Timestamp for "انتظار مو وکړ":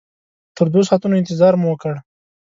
1.21-1.93